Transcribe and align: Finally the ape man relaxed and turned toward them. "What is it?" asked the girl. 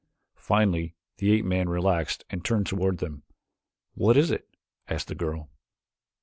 Finally 0.39 0.95
the 1.17 1.31
ape 1.31 1.45
man 1.45 1.69
relaxed 1.69 2.25
and 2.31 2.43
turned 2.43 2.65
toward 2.65 2.97
them. 2.97 3.21
"What 3.93 4.17
is 4.17 4.31
it?" 4.31 4.47
asked 4.89 5.09
the 5.09 5.13
girl. 5.13 5.51